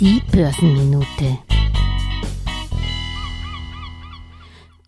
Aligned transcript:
Die 0.00 0.22
Börsenminute. 0.32 1.49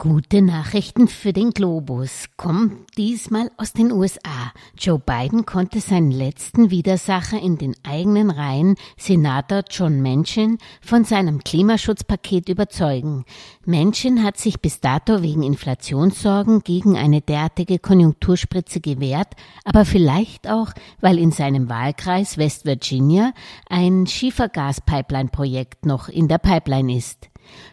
Gute 0.00 0.40
Nachrichten 0.40 1.08
für 1.08 1.34
den 1.34 1.50
Globus 1.50 2.24
kommen 2.38 2.86
diesmal 2.96 3.50
aus 3.58 3.74
den 3.74 3.92
USA. 3.92 4.50
Joe 4.78 4.98
Biden 4.98 5.44
konnte 5.44 5.80
seinen 5.80 6.10
letzten 6.10 6.70
Widersacher 6.70 7.38
in 7.38 7.58
den 7.58 7.76
eigenen 7.82 8.30
Reihen, 8.30 8.76
Senator 8.96 9.62
John 9.68 10.00
Manchin, 10.00 10.56
von 10.80 11.04
seinem 11.04 11.44
Klimaschutzpaket 11.44 12.48
überzeugen. 12.48 13.26
Manchin 13.66 14.24
hat 14.24 14.38
sich 14.38 14.62
bis 14.62 14.80
dato 14.80 15.20
wegen 15.22 15.42
Inflationssorgen 15.42 16.60
gegen 16.60 16.96
eine 16.96 17.20
derartige 17.20 17.78
Konjunkturspritze 17.78 18.80
gewehrt, 18.80 19.34
aber 19.66 19.84
vielleicht 19.84 20.48
auch, 20.48 20.72
weil 21.02 21.18
in 21.18 21.30
seinem 21.30 21.68
Wahlkreis 21.68 22.38
West 22.38 22.64
Virginia 22.64 23.34
ein 23.68 24.06
Schiefergaspipeline-Projekt 24.06 25.84
noch 25.84 26.08
in 26.08 26.26
der 26.26 26.38
Pipeline 26.38 26.96
ist. 26.96 27.29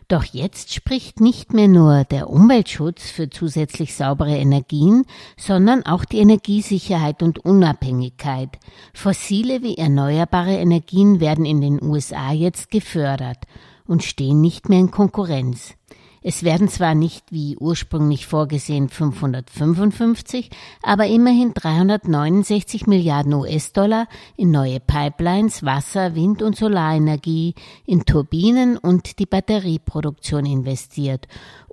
Doch 0.08 0.24
jetzt 0.24 0.74
spricht 0.74 1.20
nicht 1.20 1.54
mehr 1.54 1.68
nur 1.68 2.04
der 2.06 2.30
Umweltschutz 2.30 3.10
für 3.10 3.30
zusätzlich 3.30 3.96
saubere 3.96 4.38
Energien, 4.38 5.06
sondern 5.38 5.86
auch 5.86 6.06
die 6.06 6.20
Energiesicherheit 6.20 7.22
und 7.24 7.40
Unabhängigkeit. 7.40 8.58
Fossile 8.94 9.62
wie 9.64 9.78
erneuerbare 9.78 10.56
Energien 10.56 11.20
werden 11.20 11.46
in 11.46 11.62
den 11.62 11.84
USA 11.84 12.32
jetzt 12.32 12.72
gefördert 12.72 13.40
und 13.86 14.04
stehen 14.04 14.42
nicht 14.42 14.70
mehr 14.70 14.80
in 14.80 14.92
Konkurrenz. 14.92 15.76
Es 16.22 16.44
werden 16.44 16.68
zwar 16.68 16.96
nicht 16.96 17.32
wie 17.32 17.58
ursprünglich 17.58 18.28
vorgesehen 18.28 18.90
555, 18.90 20.50
aber 20.82 21.08
immerhin 21.08 21.54
369 21.54 22.88
Milliarden 22.88 23.34
US-Dollar 23.34 24.08
in 24.36 24.52
neue 24.52 24.80
Pipelines, 24.80 25.64
Wasser, 25.64 26.16
Wind- 26.16 26.42
und 26.42 26.56
Solarenergie, 26.56 27.56
in 27.86 28.06
Turbinen 28.06 28.78
und 28.78 29.20
die 29.20 29.26
Batterieproduktion 29.26 30.46
investiert 30.46 31.28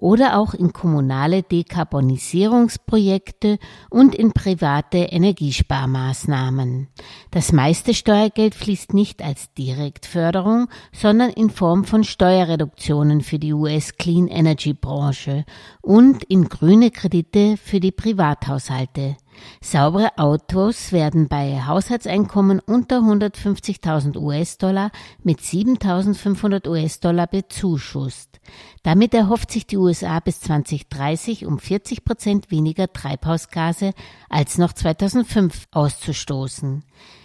oder 0.05 0.39
auch 0.39 0.55
in 0.55 0.73
kommunale 0.75 1.43
Dekarbonisierungsprojekte 1.43 3.59
und 3.89 4.15
in 4.15 4.33
private 4.33 4.99
Energiesparmaßnahmen. 4.99 6.89
Das 7.31 7.53
meiste 7.53 7.95
Steuergeld 7.95 8.55
fließt 8.55 8.93
nicht 8.93 9.23
als 9.23 9.55
Direktförderung, 9.55 10.69
sondern 10.93 11.31
in 11.31 11.49
Form 11.49 11.85
von 11.85 12.05
Steuerreduktionen 12.05 13.23
für 13.23 13.39
die 13.39 13.55
US 13.55 13.97
Clean 13.97 14.29
Energy 14.35 14.75
Branche 14.75 15.45
und 15.81 16.25
in 16.25 16.49
grüne 16.49 16.91
Kredite 16.91 17.57
für 17.57 17.81
die 17.81 17.93
Privathaushalte. 17.93 19.17
Saubere 19.61 20.17
Autos 20.19 20.93
werden 20.93 21.29
bei 21.29 21.65
Haushaltseinkommen 21.67 22.61
unter 22.61 22.99
150.000 22.99 24.17
US-Dollar 24.17 24.91
mit 25.23 25.41
7.500 25.41 26.69
US-Dollar 26.69 27.27
bezuschusst. 27.27 28.41
Damit 28.83 29.15
erhofft 29.15 29.51
sich 29.51 29.67
die 29.67 29.77
USA 29.77 30.21
bis 30.21 30.41
2030 30.41 31.47
um 31.47 31.59
40 31.59 32.05
Prozent 32.05 32.51
weniger 32.51 32.93
Treibhausgase 32.93 33.93
als 34.29 34.59
noch 34.59 34.73
2005 34.73 35.67
auszustoßen. 35.73 36.85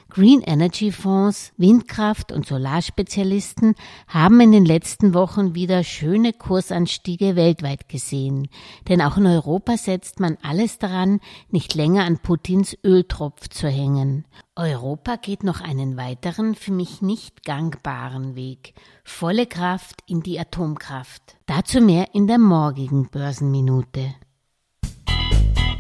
Green 0.09 0.41
Energy 0.41 0.91
Fonds, 0.91 1.53
Windkraft- 1.57 2.31
und 2.31 2.43
Solarspezialisten 2.45 3.75
haben 4.07 4.41
in 4.41 4.51
den 4.51 4.65
letzten 4.65 5.13
Wochen 5.13 5.53
wieder 5.53 5.83
schöne 5.83 6.33
Kursanstiege 6.33 7.35
weltweit 7.35 7.87
gesehen. 7.89 8.47
Denn 8.87 9.03
auch 9.03 9.17
in 9.17 9.27
Europa 9.27 9.77
setzt 9.77 10.19
man 10.19 10.37
alles 10.41 10.79
daran, 10.79 11.19
nicht 11.51 11.75
länger 11.75 12.05
an 12.05 12.17
Putins 12.17 12.75
Öltropf 12.83 13.49
zu 13.49 13.69
hängen. 13.69 14.25
Europa 14.55 15.15
geht 15.15 15.43
noch 15.43 15.61
einen 15.61 15.95
weiteren, 15.95 16.55
für 16.55 16.71
mich 16.71 17.03
nicht 17.03 17.45
gangbaren 17.45 18.35
Weg. 18.35 18.73
Volle 19.03 19.45
Kraft 19.45 20.01
in 20.07 20.21
die 20.21 20.39
Atomkraft. 20.39 21.37
Dazu 21.45 21.81
mehr 21.81 22.15
in 22.15 22.25
der 22.25 22.39
morgigen 22.39 23.09
Börsenminute. 23.11 24.15